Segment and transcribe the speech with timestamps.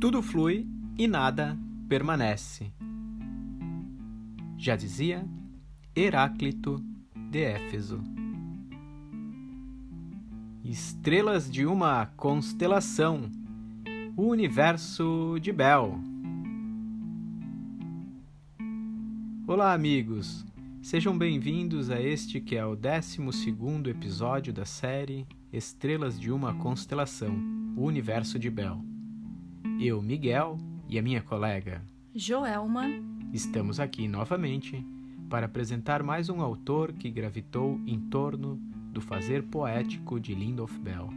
[0.00, 2.72] Tudo flui e nada permanece.
[4.56, 5.28] Já dizia
[5.94, 6.82] Heráclito
[7.30, 8.02] de Éfeso.
[10.64, 13.30] Estrelas de uma constelação,
[14.16, 16.00] o universo de Bel.
[19.46, 20.46] Olá, amigos!
[20.80, 23.20] Sejam bem-vindos a este que é o 12
[23.90, 27.36] episódio da série Estrelas de uma Constelação
[27.76, 28.89] O Universo de Bel.
[29.82, 30.58] Eu, Miguel,
[30.90, 31.82] e a minha colega
[32.14, 32.86] Joelma
[33.32, 34.86] estamos aqui novamente
[35.30, 38.56] para apresentar mais um autor que gravitou em torno
[38.92, 41.08] do fazer poético de Lindolf Bell.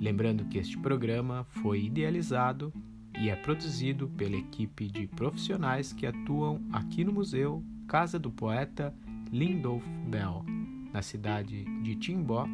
[0.00, 2.72] Lembrando que este programa foi idealizado
[3.18, 8.94] e é produzido pela equipe de profissionais que atuam aqui no Museu casa do poeta
[9.32, 10.44] Lindolf Bell,
[10.92, 12.46] na cidade de Timbó,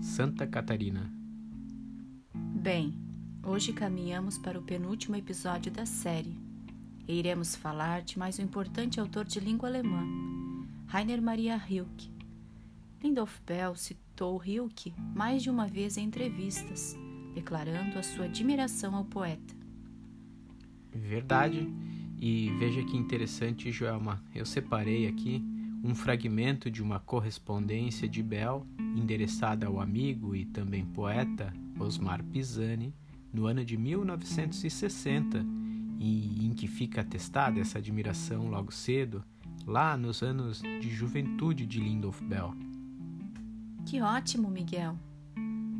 [0.00, 1.12] Santa Catarina.
[2.32, 3.05] Bem,
[3.46, 6.36] hoje caminhamos para o penúltimo episódio da série
[7.06, 10.04] e iremos falar de mais um importante autor de língua alemã,
[10.88, 12.10] Rainer Maria Rilke.
[13.00, 16.96] Lindolf Bell citou Rilke mais de uma vez em entrevistas,
[17.34, 19.54] declarando a sua admiração ao poeta.
[20.92, 21.72] Verdade.
[22.18, 25.44] E veja que interessante, Joelma, eu separei aqui
[25.84, 28.66] um fragmento de uma correspondência de Bell
[28.96, 32.92] endereçada ao amigo e também poeta Osmar Pisani
[33.32, 35.44] no ano de 1960
[35.98, 39.24] e em que fica atestada essa admiração logo cedo,
[39.66, 42.54] lá nos anos de juventude de Lindolf Bell.
[43.84, 44.98] Que ótimo, Miguel!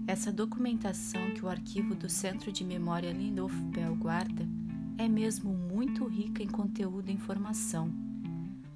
[0.06, 4.48] Essa documentação que o arquivo do Centro de Memória Lindolf Bell guarda
[4.96, 7.92] é mesmo muito rica em conteúdo e informação.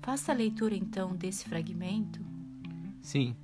[0.03, 2.21] Faça a leitura então desse fragmento.
[3.01, 3.37] Sim.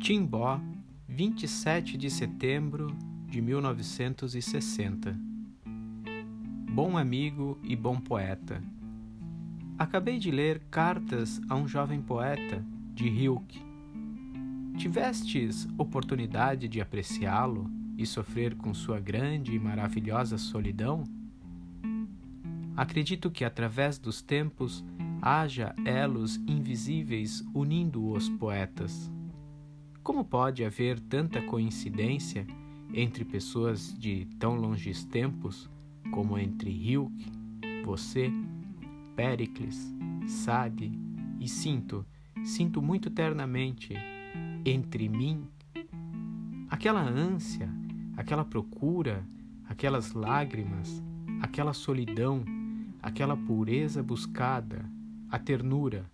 [0.00, 0.60] Timbó,
[1.08, 2.88] 27 de setembro
[3.32, 5.18] de 1960.
[6.70, 8.62] Bom amigo e bom poeta.
[9.78, 12.62] Acabei de ler Cartas a um Jovem Poeta,
[12.92, 13.64] de Hilke.
[14.76, 17.70] Tivestes oportunidade de apreciá-lo?
[17.96, 21.04] e sofrer com sua grande e maravilhosa solidão?
[22.76, 24.84] Acredito que através dos tempos
[25.20, 29.10] haja elos invisíveis unindo os poetas.
[30.02, 32.46] Como pode haver tanta coincidência
[32.92, 35.70] entre pessoas de tão longes tempos
[36.12, 37.30] como entre Hilke,
[37.84, 38.30] você,
[39.16, 39.92] Péricles,
[40.26, 40.92] Sade
[41.40, 42.06] e sinto,
[42.44, 43.94] sinto muito ternamente
[44.64, 45.48] entre mim
[46.72, 47.68] aquela ânsia,
[48.16, 49.26] aquela procura,
[49.68, 51.02] aquelas lágrimas,
[51.40, 52.42] aquela solidão,
[53.02, 54.84] aquela pureza buscada,
[55.30, 56.10] a ternura,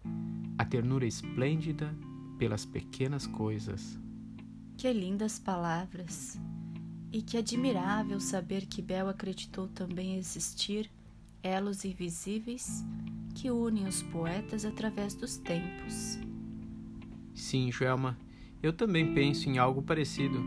[0.58, 1.96] a ternura esplêndida
[2.38, 4.00] pelas pequenas coisas.
[4.76, 6.40] Que lindas palavras!
[7.10, 10.90] E que admirável saber que Bel acreditou também existir
[11.42, 12.84] elos invisíveis
[13.34, 16.18] que unem os poetas através dos tempos.
[17.34, 18.18] Sim, Joelma,
[18.62, 20.44] eu também penso em algo parecido.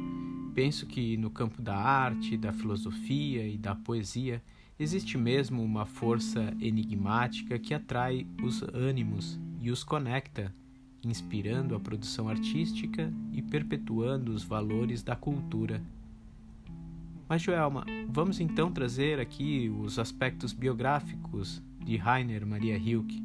[0.53, 4.43] Penso que no campo da arte, da filosofia e da poesia
[4.77, 10.53] existe mesmo uma força enigmática que atrai os ânimos e os conecta,
[11.03, 15.81] inspirando a produção artística e perpetuando os valores da cultura.
[17.31, 23.23] Mas, Joelma, vamos então trazer aqui os aspectos biográficos de Rainer Maria Hilke.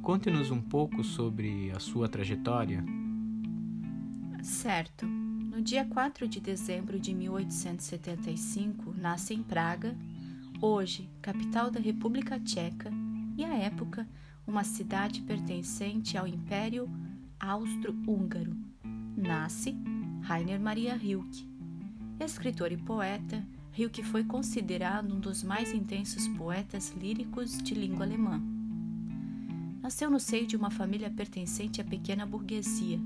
[0.00, 2.84] Conte-nos um pouco sobre a sua trajetória.
[4.44, 5.06] Certo.
[5.06, 9.96] No dia 4 de dezembro de 1875, nasce em Praga,
[10.60, 12.92] hoje capital da República Tcheca,
[13.36, 14.08] e à época
[14.46, 16.88] uma cidade pertencente ao Império
[17.40, 18.56] Austro-Húngaro.
[19.16, 19.74] Nasce
[20.20, 21.51] Rainer Maria Rilke.
[22.24, 28.40] Escritor e poeta, Rilke foi considerado um dos mais intensos poetas líricos de língua alemã.
[29.82, 33.00] Nasceu no seio de uma família pertencente à pequena burguesia,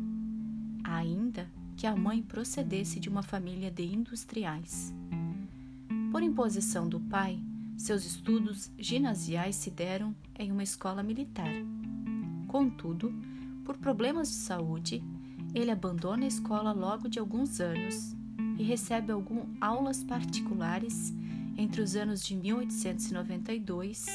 [0.85, 4.93] ainda que a mãe procedesse de uma família de industriais.
[6.13, 7.41] Por imposição do pai,
[7.75, 11.53] seus estudos ginasiais se deram em uma escola militar.
[12.47, 13.15] Contudo,
[13.65, 15.03] por problemas de saúde,
[15.55, 18.15] ele abandona a escola logo de alguns anos
[18.59, 21.13] e recebe algumas aulas particulares
[21.57, 24.07] entre os anos de 1892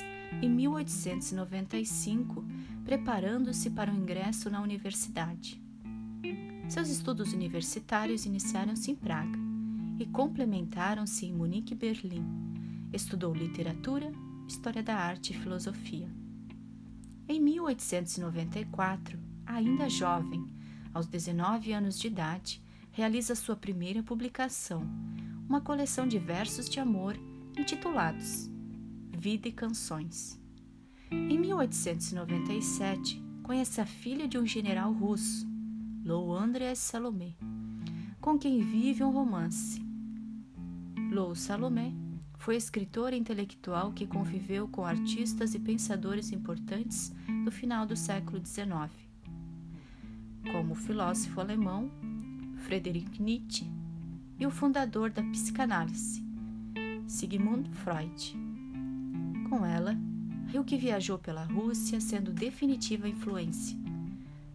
[0.41, 2.45] e 1895,
[2.85, 5.61] preparando-se para o ingresso na universidade.
[6.69, 9.37] Seus estudos universitários iniciaram-se em Praga
[9.99, 12.25] e complementaram-se em Munique e Berlim.
[12.93, 14.11] Estudou literatura,
[14.47, 16.09] história da arte e filosofia.
[17.27, 20.45] Em 1894, ainda jovem,
[20.93, 22.61] aos 19 anos de idade,
[22.91, 24.83] realiza sua primeira publicação,
[25.47, 27.17] uma coleção de versos de amor
[27.57, 28.49] intitulados
[29.17, 30.39] Vida e Canções.
[31.09, 35.47] Em 1897, conhece a filha de um general russo,
[36.03, 37.33] Lou Andreas Salomé,
[38.19, 39.81] com quem vive um romance.
[41.11, 41.93] Lou Salomé
[42.37, 47.13] foi escritor e intelectual que conviveu com artistas e pensadores importantes
[47.45, 48.89] do final do século XIX,
[50.51, 51.91] como filósofo alemão
[52.61, 53.65] Friedrich Nietzsche
[54.39, 56.23] e o fundador da psicanálise,
[57.07, 58.35] Sigmund Freud.
[59.49, 59.97] Com ela,
[60.47, 63.77] Rilke viajou pela Rússia, sendo definitiva influência,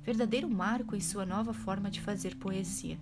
[0.05, 2.99] verdadeiro marco em sua nova forma de fazer poesia.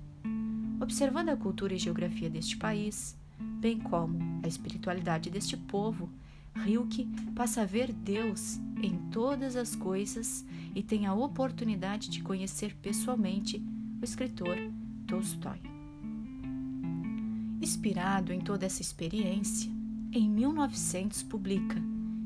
[0.80, 3.16] Observando a cultura e geografia deste país,
[3.60, 6.10] bem como a espiritualidade deste povo,
[6.54, 12.74] Rilke passa a ver Deus em todas as coisas e tem a oportunidade de conhecer
[12.76, 13.62] pessoalmente
[14.00, 14.56] o escritor
[15.14, 15.60] Tolstói.
[17.62, 19.70] Inspirado em toda essa experiência,
[20.12, 21.80] em 1900 publica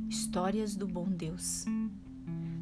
[0.08, 1.67] Histórias do Bom Deus.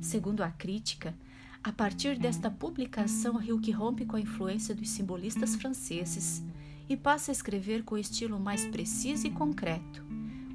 [0.00, 1.14] Segundo a crítica,
[1.62, 6.42] a partir desta publicação, Rilke rompe com a influência dos simbolistas franceses
[6.88, 10.04] e passa a escrever com estilo mais preciso e concreto,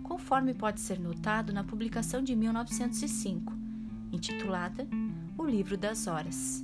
[0.03, 3.53] conforme pode ser notado na publicação de 1905,
[4.11, 4.85] intitulada
[5.37, 6.61] O Livro das Horas,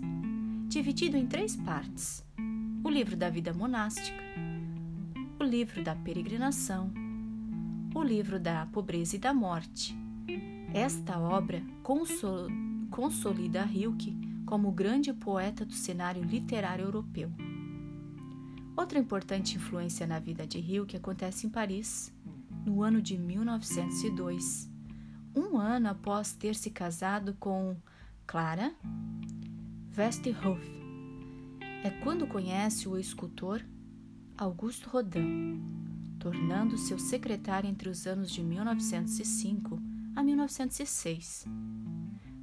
[0.68, 2.27] dividido em três partes
[2.88, 4.18] o livro da vida monástica,
[5.38, 6.90] o livro da peregrinação,
[7.94, 9.94] o livro da pobreza e da morte.
[10.74, 12.48] Esta obra consol
[12.90, 17.30] consolida Rilke como grande poeta do cenário literário europeu.
[18.74, 22.16] Outra importante influência na vida de Rilke acontece em Paris,
[22.66, 24.72] no ano de 1902,
[25.36, 27.76] um ano após ter se casado com
[28.26, 28.74] Clara
[29.98, 30.77] Westerhoff,
[31.84, 33.64] é quando conhece o escultor
[34.38, 35.62] Augusto Rodin,
[36.20, 39.80] tornando seu secretário entre os anos de 1905
[40.16, 41.46] a 1906.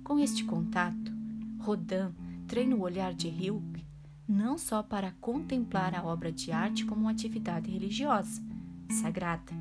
[0.02, 1.12] Com este contato,
[1.58, 2.14] Rodin
[2.46, 3.84] treina o olhar de Rilke
[4.26, 8.42] não só para contemplar a obra de arte como uma atividade religiosa,
[8.88, 9.52] sagrada,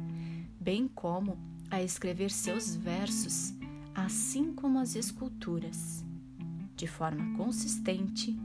[0.60, 1.38] bem como
[1.70, 3.54] a escrever seus versos,
[3.94, 6.06] assim como as esculturas,
[6.76, 8.40] de forma consistente.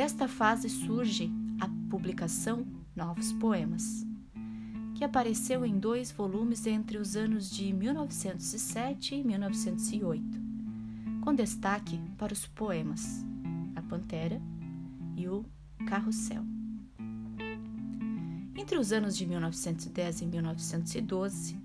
[0.00, 1.30] Desta fase surge
[1.60, 2.66] a publicação
[2.96, 4.06] Novos Poemas,
[4.94, 10.40] que apareceu em dois volumes entre os anos de 1907 e 1908,
[11.20, 13.22] com destaque para os poemas
[13.76, 14.40] A Pantera
[15.18, 15.44] e o
[15.86, 16.44] Carrossel.
[18.56, 21.58] Entre os anos de 1910 e 1912,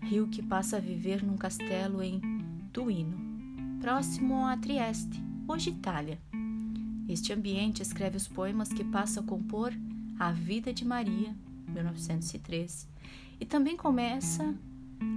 [0.00, 2.20] Rilke passa a viver num castelo em
[2.72, 3.18] Duino,
[3.80, 6.20] próximo a Trieste, hoje Itália
[7.12, 9.72] este ambiente escreve os poemas que passa a compor
[10.18, 11.36] A Vida de Maria,
[11.66, 12.86] 1913,
[13.40, 14.54] e também começa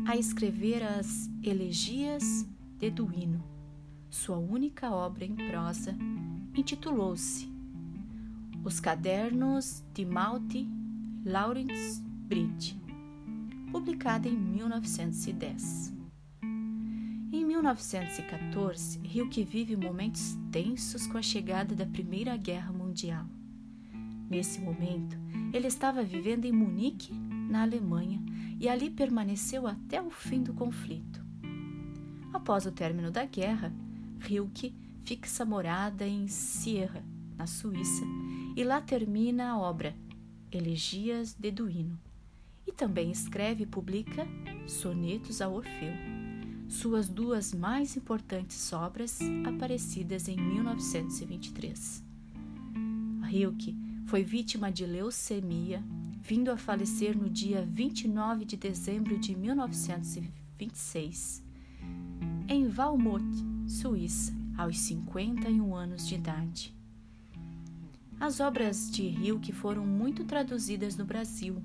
[0.08, 2.48] a escrever as Elegias
[2.80, 3.44] de Duino.
[4.10, 5.96] Sua única obra em prosa
[6.56, 7.52] intitulou-se
[8.64, 10.68] Os Cadernos de Malte
[11.26, 12.80] Lawrence Bridge,
[13.72, 15.93] publicada em 1910.
[17.54, 23.28] Em 1914, Rilke vive momentos tensos com a chegada da Primeira Guerra Mundial.
[24.28, 25.16] Nesse momento,
[25.54, 28.20] ele estava vivendo em Munique, na Alemanha,
[28.60, 31.24] e ali permaneceu até o fim do conflito.
[32.34, 33.72] Após o término da guerra,
[34.20, 34.76] Rilke
[35.06, 37.06] fixa morada em Sierra,
[37.38, 38.04] na Suíça,
[38.56, 39.96] e lá termina a obra
[40.52, 42.00] Elegias de Duino,
[42.66, 44.26] e também escreve e publica
[44.66, 46.23] Sonetos a Orfeu
[46.74, 52.04] suas duas mais importantes obras aparecidas em 1923.
[53.22, 53.78] Rilke
[54.08, 55.84] foi vítima de leucemia,
[56.20, 61.44] vindo a falecer no dia 29 de dezembro de 1926,
[62.48, 63.24] em Valmont,
[63.68, 66.74] Suíça, aos 51 anos de idade.
[68.20, 71.62] As obras de Rilke foram muito traduzidas no Brasil,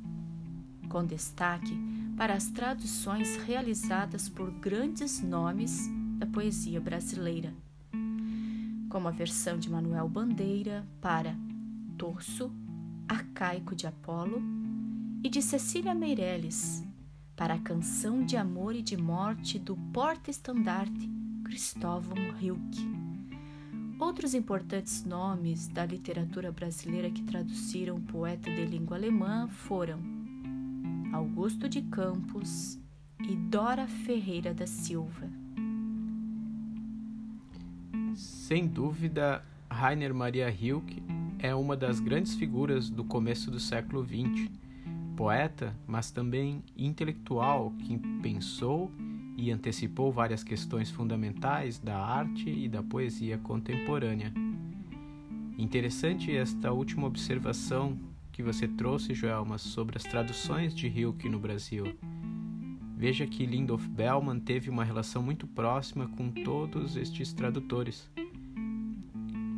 [0.89, 7.55] com destaque para as traduções realizadas por grandes nomes da poesia brasileira,
[8.89, 11.37] como a versão de Manuel Bandeira para
[11.97, 12.51] Torso,
[13.09, 14.43] Arcaico de Apolo
[15.23, 16.85] e de Cecília Meirelles
[17.37, 21.09] para a canção de amor e de morte do porta-estandarte
[21.45, 22.85] Cristóvão Rilke.
[23.97, 30.18] Outros importantes nomes da literatura brasileira que traduziram o poeta de língua alemã foram
[31.13, 32.79] Augusto de Campos
[33.21, 35.29] e Dora Ferreira da Silva.
[38.15, 41.03] Sem dúvida, Rainer Maria Rilke
[41.39, 44.51] é uma das grandes figuras do começo do século XX.
[45.17, 48.93] Poeta, mas também intelectual que pensou
[49.37, 54.33] e antecipou várias questões fundamentais da arte e da poesia contemporânea.
[55.57, 57.99] Interessante esta última observação
[58.39, 61.99] que você trouxe, Joelma, sobre as traduções de Hilke no Brasil.
[62.97, 68.09] Veja que Lindolf Bell manteve uma relação muito próxima com todos estes tradutores.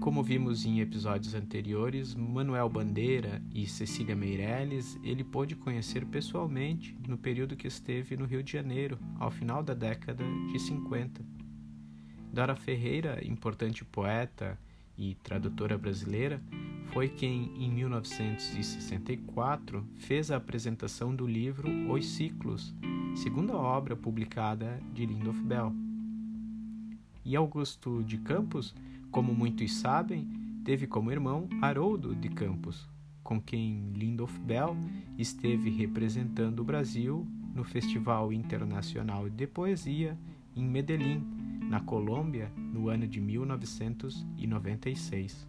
[0.00, 7.18] Como vimos em episódios anteriores, Manuel Bandeira e Cecília Meirelles ele pôde conhecer pessoalmente no
[7.18, 11.22] período que esteve no Rio de Janeiro, ao final da década de 50.
[12.32, 14.58] Dora Ferreira, importante poeta
[14.96, 16.42] e tradutora brasileira,
[16.92, 22.74] foi quem, em 1964, fez a apresentação do livro Os Ciclos,
[23.14, 25.72] segunda obra publicada de Lindolf Bell.
[27.24, 28.74] E Augusto de Campos,
[29.10, 30.26] como muitos sabem,
[30.64, 32.88] teve como irmão Haroldo de Campos,
[33.22, 34.76] com quem Lindolf Bell
[35.16, 40.18] esteve representando o Brasil no Festival Internacional de Poesia
[40.56, 41.22] em Medellín,
[41.68, 45.48] na Colômbia, no ano de 1996.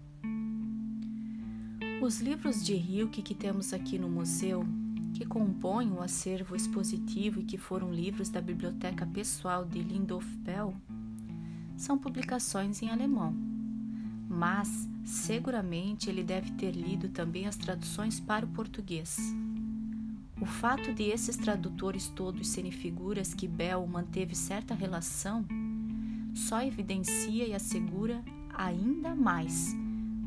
[2.01, 4.65] Os livros de Hilke que temos aqui no museu,
[5.13, 10.73] que compõem o acervo expositivo e que foram livros da biblioteca pessoal de Lindolf Bell,
[11.77, 13.35] são publicações em alemão.
[14.27, 19.19] Mas, seguramente, ele deve ter lido também as traduções para o português.
[20.41, 25.45] O fato de esses tradutores todos serem figuras que Bell manteve certa relação
[26.33, 28.23] só evidencia e assegura
[28.55, 29.75] ainda mais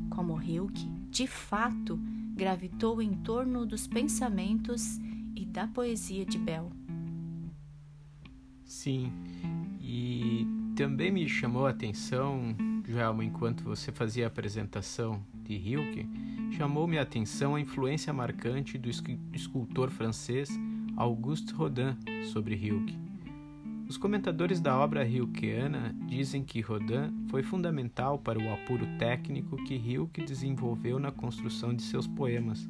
[0.08, 1.96] como Hilke de fato
[2.34, 4.98] gravitou em torno dos pensamentos
[5.36, 6.72] e da poesia de Bell.
[8.64, 9.12] Sim,
[9.80, 10.44] e
[10.74, 16.04] também me chamou a atenção, Joelma, enquanto você fazia a apresentação de Hilke,
[16.50, 18.90] chamou-me a atenção a influência marcante do
[19.32, 20.50] escultor francês
[20.96, 21.96] Auguste Rodin
[22.32, 22.98] sobre Hilke.
[23.88, 29.74] Os comentadores da obra Hilkeana dizem que Rodin foi fundamental para o apuro técnico que
[29.74, 32.68] Hilke desenvolveu na construção de seus poemas.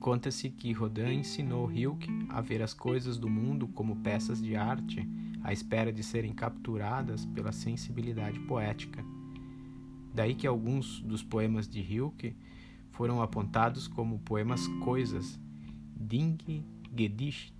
[0.00, 5.08] Conta-se que Rodin ensinou Hilke a ver as coisas do mundo como peças de arte,
[5.44, 9.04] à espera de serem capturadas pela sensibilidade poética.
[10.12, 12.34] Daí que alguns dos poemas de Hilke
[12.90, 15.38] foram apontados como poemas coisas,
[15.94, 17.54] Ding Gedicht,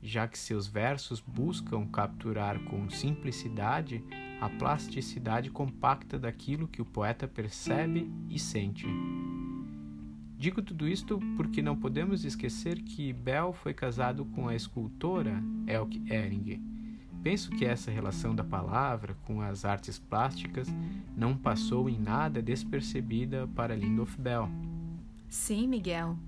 [0.00, 4.04] já que seus versos buscam capturar com simplicidade
[4.42, 8.88] a plasticidade compacta daquilo que o poeta percebe e sente.
[10.36, 16.02] Digo tudo isto porque não podemos esquecer que Bell foi casado com a escultora Elke
[16.12, 16.60] Ehring.
[17.22, 20.66] Penso que essa relação da palavra com as artes plásticas
[21.16, 24.48] não passou em nada despercebida para Lindolf Bell.
[25.28, 26.18] Sim, Miguel.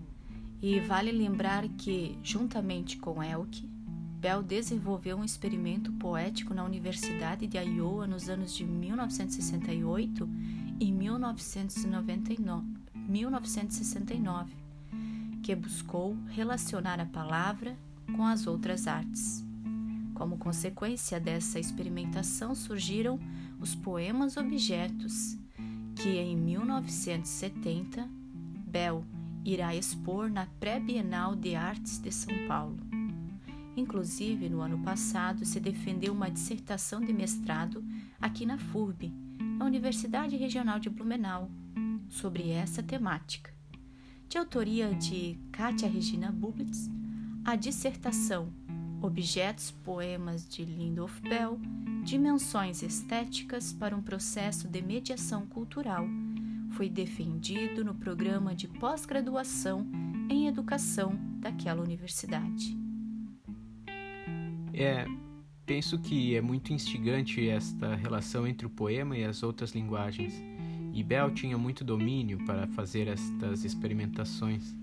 [0.62, 3.73] E vale lembrar que, juntamente com Elke,
[4.24, 10.26] Bell desenvolveu um experimento poético na Universidade de Iowa nos anos de 1968
[10.80, 12.66] e 1999,
[13.06, 14.50] 1969,
[15.42, 17.76] que buscou relacionar a palavra
[18.16, 19.44] com as outras artes.
[20.14, 23.20] Como consequência dessa experimentação surgiram
[23.60, 25.36] os poemas objetos,
[25.96, 28.08] que em 1970
[28.66, 29.04] Bell
[29.44, 32.83] irá expor na Pré-Bienal de Artes de São Paulo.
[33.76, 37.84] Inclusive, no ano passado, se defendeu uma dissertação de mestrado
[38.20, 39.12] aqui na FURB,
[39.58, 41.50] na Universidade Regional de Blumenau,
[42.08, 43.52] sobre essa temática.
[44.28, 46.88] De autoria de Kátia Regina Bublitz,
[47.44, 48.52] a dissertação
[49.02, 51.60] Objetos Poemas de Lindolf Bell
[52.04, 56.06] Dimensões Estéticas para um Processo de Mediação Cultural
[56.70, 59.86] foi defendido no programa de pós-graduação
[60.28, 62.83] em educação daquela universidade.
[64.76, 65.06] É,
[65.64, 70.34] penso que é muito instigante esta relação entre o poema e as outras linguagens.
[70.92, 74.74] E Bell tinha muito domínio para fazer estas experimentações.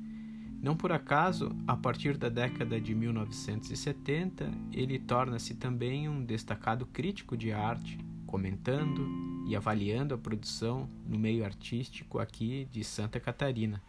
[0.62, 7.36] Não por acaso, a partir da década de 1970, ele torna-se também um destacado crítico
[7.36, 9.10] de arte, comentando
[9.48, 13.82] e avaliando a produção no meio artístico aqui de Santa Catarina.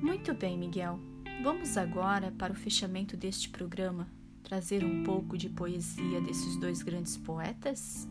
[0.00, 0.98] Muito bem, Miguel.
[1.42, 4.08] Vamos agora para o fechamento deste programa
[4.48, 8.08] trazer um pouco de poesia desses dois grandes poetas?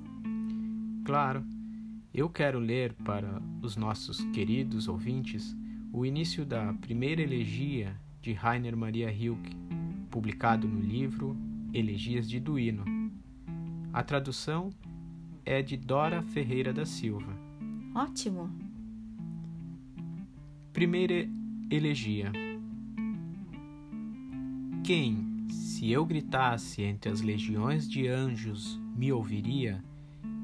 [1.03, 1.43] Claro.
[2.13, 5.55] Eu quero ler para os nossos queridos ouvintes
[5.91, 9.55] o início da primeira elegia de Rainer Maria Rilke,
[10.11, 11.35] publicado no livro
[11.73, 12.85] Elegias de Duino.
[13.91, 14.69] A tradução
[15.43, 17.33] é de Dora Ferreira da Silva.
[17.95, 18.51] Ótimo!
[20.71, 21.27] Primeira
[21.69, 22.31] elegia.
[24.83, 25.36] Quem,
[25.77, 29.79] se eu gritasse entre as legiões de anjos, me ouviria,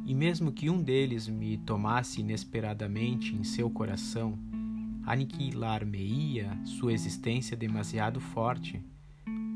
[0.05, 4.37] e mesmo que um deles me tomasse inesperadamente em seu coração,
[5.03, 8.79] aniquilar-me-ia sua existência demasiado forte,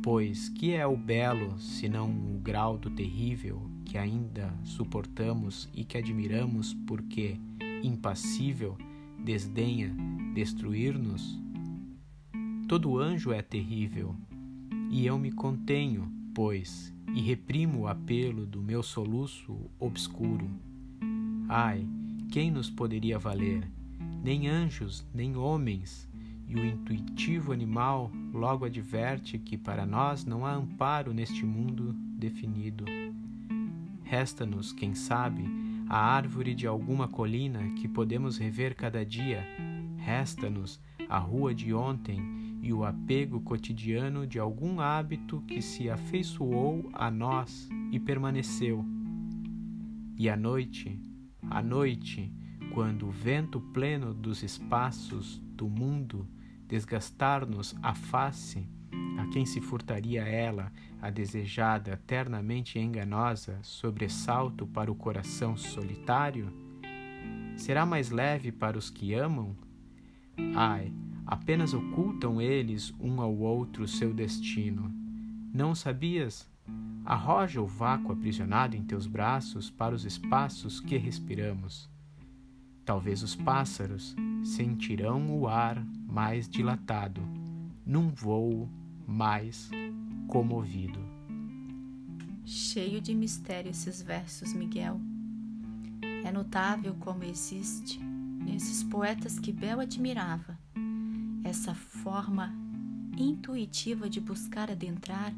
[0.01, 5.95] pois que é o belo senão o grau do terrível que ainda suportamos e que
[5.95, 7.39] admiramos porque,
[7.83, 8.75] impassível,
[9.23, 9.95] desdenha
[10.33, 11.39] destruir-nos?
[12.67, 14.15] Todo anjo é terrível,
[14.89, 20.49] e eu me contenho, pois, e reprimo o apelo do meu soluço obscuro.
[21.49, 21.87] Ai,
[22.31, 23.69] quem nos poderia valer?
[24.23, 26.07] Nem anjos, nem homens,
[26.47, 32.85] e o intuitivo animal logo adverte que para nós não há amparo neste mundo definido.
[34.03, 35.43] Resta-nos, quem sabe,
[35.89, 39.45] a árvore de alguma colina que podemos rever cada dia.
[39.97, 40.79] Resta-nos
[41.09, 42.21] a rua de ontem
[42.67, 48.83] e o apego cotidiano de algum hábito que se afeiçoou a nós e permaneceu.
[50.17, 50.99] E a noite,
[51.49, 52.29] a noite,
[52.73, 56.27] quando o vento pleno dos espaços do mundo
[56.67, 58.67] desgastar-nos a face,
[59.17, 60.69] a quem se furtaria ela,
[61.01, 66.51] a desejada, eternamente enganosa, sobressalto para o coração solitário?
[67.55, 69.55] Será mais leve para os que amam?
[70.53, 70.91] Ai,
[71.27, 74.89] apenas ocultam eles um ao outro seu destino.
[75.53, 76.49] Não sabias?
[77.05, 81.89] Arroja o vácuo aprisionado em teus braços para os espaços que respiramos.
[82.85, 87.21] Talvez os pássaros sentirão o ar mais dilatado,
[87.85, 88.69] num voo
[89.05, 89.69] mais
[90.27, 90.99] comovido.
[92.45, 95.01] Cheio de mistério esses versos, Miguel.
[96.23, 100.56] É notável como existe, nesses poetas que Bel admirava,
[101.47, 102.53] essa forma
[103.17, 105.33] intuitiva de buscar adentrar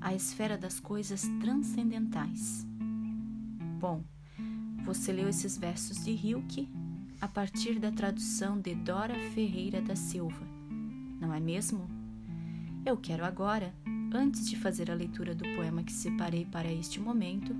[0.00, 2.66] a esfera das coisas transcendentais.
[3.78, 4.02] Bom,
[4.84, 6.68] você leu esses versos de Hilke
[7.20, 10.44] a partir da tradução de Dora Ferreira da Silva,
[11.20, 11.88] não é mesmo?
[12.84, 13.72] Eu quero agora,
[14.12, 17.54] antes de fazer a leitura do poema que separei para este momento,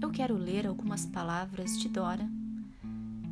[0.00, 2.30] eu quero ler algumas palavras de Dora,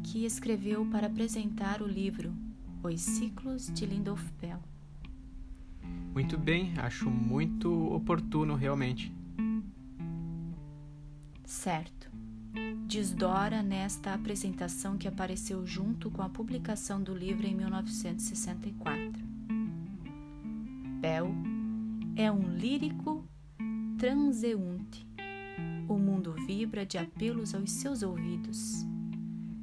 [0.03, 2.35] que escreveu para apresentar o livro
[2.83, 4.63] Os Ciclos de Lindolf Bell.
[6.15, 9.13] Muito bem, acho muito oportuno realmente.
[11.45, 12.11] Certo.
[12.87, 19.29] Diz Dora nesta apresentação que apareceu junto com a publicação do livro em 1964.
[21.01, 21.29] Bel
[22.17, 23.25] é um lírico
[23.99, 25.07] transeunte.
[25.89, 28.85] O mundo vibra de apelos aos seus ouvidos.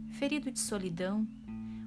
[0.10, 1.28] Ferido de solidão,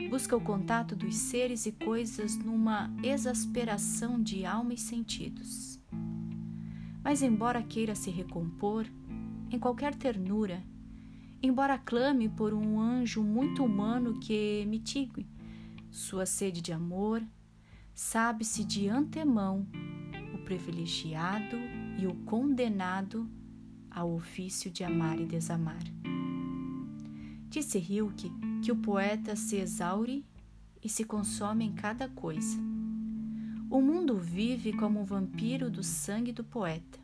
[0.07, 5.81] busca o contato dos seres e coisas numa exasperação de alma e sentidos.
[7.03, 8.87] Mas, embora queira se recompor,
[9.51, 10.63] em qualquer ternura,
[11.43, 15.27] embora clame por um anjo muito humano que mitigue
[15.91, 17.23] sua sede de amor,
[17.95, 19.67] sabe-se de antemão
[20.35, 21.57] o privilegiado
[21.99, 23.29] e o condenado
[23.91, 25.98] ao ofício de amar e desamar.
[27.49, 28.31] Disse Rilke
[28.63, 30.25] que o poeta se exaure
[30.85, 32.59] e se consome em cada coisa.
[33.71, 36.99] O mundo vive como um vampiro do sangue do poeta.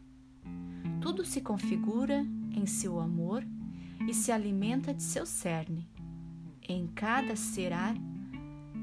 [1.00, 3.42] Tudo se configura em seu amor
[4.06, 5.88] e se alimenta de seu cerne.
[6.68, 7.94] Em cada ser há,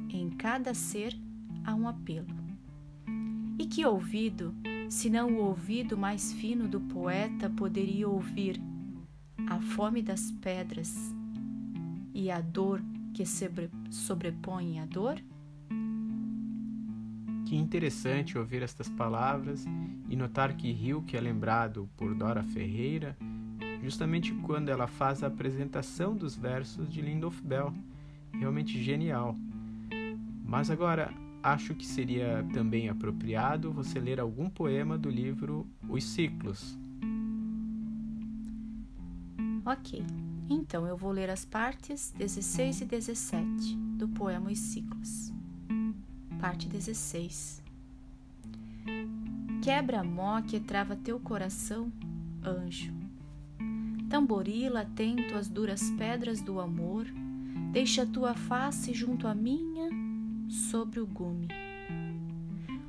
[0.09, 1.15] em cada ser
[1.63, 2.33] a um apelo.
[3.59, 4.53] E que ouvido,
[4.89, 8.59] se não o ouvido mais fino do poeta, poderia ouvir
[9.47, 11.20] a fome das pedras
[12.13, 12.81] e a dor
[13.13, 15.21] que sobrepõe a dor?
[17.45, 19.65] Que interessante ouvir estas palavras
[20.09, 23.17] e notar que Rio, que é lembrado por Dora Ferreira,
[23.83, 27.73] justamente quando ela faz a apresentação dos versos de Lindolf Bell.
[28.33, 29.35] Realmente genial.
[30.45, 36.79] Mas agora, acho que seria também apropriado você ler algum poema do livro Os Ciclos.
[39.65, 40.03] Ok,
[40.51, 45.31] então eu vou ler as partes 16 e 17 do poema Os Ciclos.
[46.39, 47.63] Parte 16.
[49.63, 51.91] Quebra mó que trava teu coração,
[52.43, 52.93] anjo.
[54.09, 57.05] Tamborila atento às duras pedras do amor,
[57.71, 59.89] deixa tua face junto à minha
[60.49, 61.47] sobre o gume.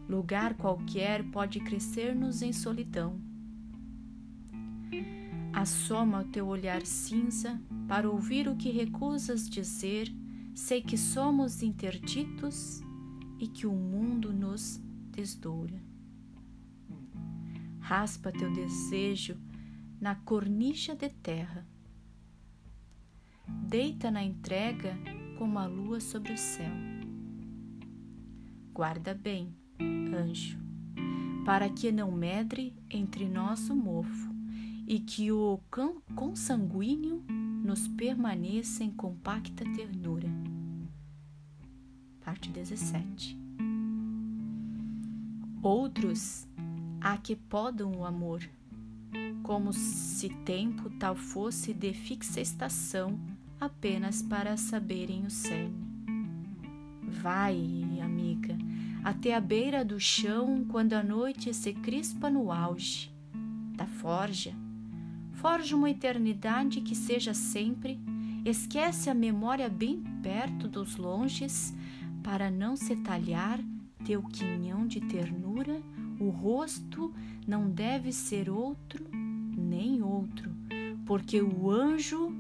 [0.09, 3.20] Lugar qualquer pode crescer-nos em solidão.
[5.53, 10.11] Assoma o teu olhar cinza para ouvir o que recusas dizer
[10.55, 12.81] sei que somos interditos
[13.38, 15.79] e que o mundo nos desdoura.
[17.81, 19.37] Raspa teu desejo
[20.01, 21.67] na cornicha de terra.
[23.69, 24.97] Deita na entrega
[25.38, 26.73] como a lua sobre o céu.
[28.73, 30.59] Guarda bem, anjo,
[31.45, 34.32] para que não medre entre nós o mofo
[34.87, 35.61] e que o
[36.14, 37.23] consanguíneo
[37.64, 40.29] nos permaneça em compacta ternura.
[42.25, 43.38] Parte 17.
[45.62, 46.47] Outros
[47.01, 48.42] há que podam o amor,
[49.42, 53.18] como se tempo tal fosse de fixa estação
[53.61, 55.92] apenas para saberem o cerne.
[57.03, 58.57] Vai, amiga,
[59.05, 63.11] até a beira do chão quando a noite se crispa no auge
[63.77, 64.53] da forja
[65.42, 67.98] Forja uma eternidade que seja sempre,
[68.44, 71.74] esquece a memória bem perto dos longes,
[72.22, 73.59] para não se talhar
[74.05, 75.83] teu quinhão de ternura,
[76.20, 77.12] o rosto
[77.44, 80.48] não deve ser outro nem outro,
[81.05, 82.33] porque o anjo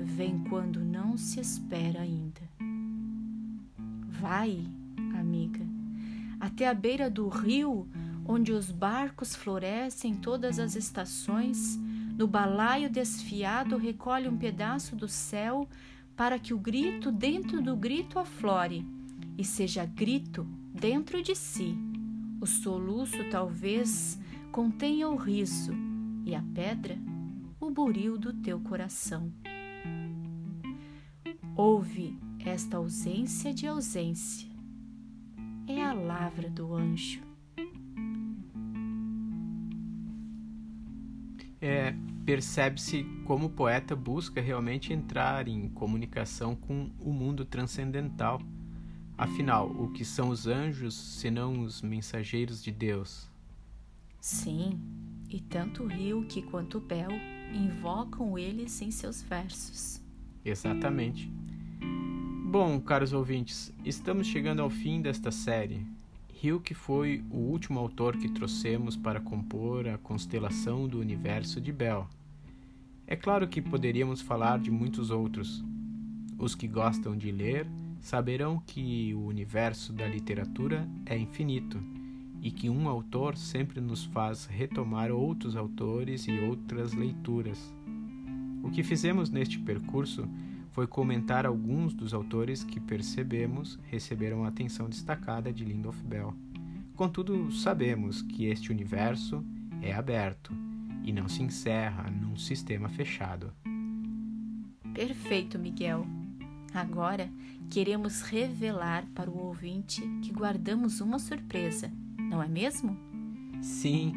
[0.00, 2.40] vem quando não se espera ainda.
[4.08, 4.66] Vai,
[5.16, 5.64] amiga,
[6.40, 7.86] até a beira do rio,
[8.26, 11.78] onde os barcos florescem todas as estações,
[12.18, 15.68] no balaio desfiado recolhe um pedaço do céu
[16.16, 18.84] para que o grito dentro do grito aflore
[19.38, 21.78] e seja grito dentro de si.
[22.40, 24.18] O soluço talvez
[24.50, 25.72] contenha o riso
[26.26, 26.98] e a pedra
[27.60, 29.32] o buril do teu coração.
[31.54, 34.48] Ouve esta ausência de ausência.
[35.68, 37.20] É a lavra do anjo.
[41.60, 41.92] É,
[42.28, 48.42] percebe-se como o poeta busca realmente entrar em comunicação com o mundo transcendental.
[49.16, 53.30] Afinal, o que são os anjos senão os mensageiros de Deus?
[54.20, 54.78] Sim,
[55.30, 57.08] e tanto Rilke quanto Bell
[57.50, 60.02] invocam eles em seus versos.
[60.44, 61.32] Exatamente.
[62.44, 65.86] Bom, caros ouvintes, estamos chegando ao fim desta série.
[66.42, 72.06] Hilke foi o último autor que trouxemos para compor a constelação do universo de Bell.
[73.10, 75.64] É claro que poderíamos falar de muitos outros.
[76.38, 77.66] Os que gostam de ler
[78.02, 81.82] saberão que o universo da literatura é infinito
[82.42, 87.74] e que um autor sempre nos faz retomar outros autores e outras leituras.
[88.62, 90.28] O que fizemos neste percurso
[90.72, 96.34] foi comentar alguns dos autores que percebemos receberam atenção destacada de Lindolf Bell.
[96.94, 99.42] Contudo, sabemos que este universo
[99.80, 100.67] é aberto
[101.08, 103.50] e não se encerra num sistema fechado.
[104.92, 106.06] Perfeito, Miguel.
[106.74, 107.30] Agora
[107.70, 112.94] queremos revelar para o ouvinte que guardamos uma surpresa, não é mesmo?
[113.62, 114.12] Sim,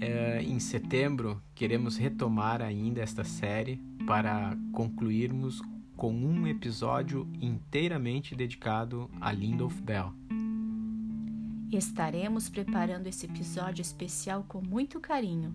[0.00, 5.62] é, em setembro queremos retomar ainda esta série para concluirmos
[5.96, 10.12] com um episódio inteiramente dedicado a Lindolf Bell.
[11.70, 15.54] Estaremos preparando esse episódio especial com muito carinho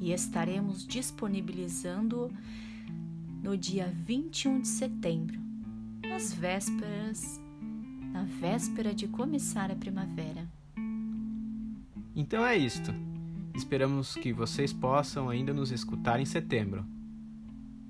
[0.00, 2.30] e estaremos disponibilizando
[3.42, 5.38] no dia 21 de setembro,
[6.08, 7.40] nas vésperas,
[8.12, 10.48] na véspera de começar a primavera.
[12.16, 12.92] Então é isto.
[13.54, 16.84] Esperamos que vocês possam ainda nos escutar em setembro.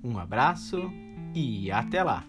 [0.03, 0.91] Um abraço
[1.35, 2.25] e até lá!